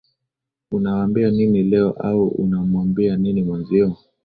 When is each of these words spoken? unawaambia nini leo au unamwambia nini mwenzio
unawaambia 0.71 1.31
nini 1.31 1.63
leo 1.63 1.89
au 1.91 2.27
unamwambia 2.27 3.17
nini 3.17 3.43
mwenzio 3.43 3.97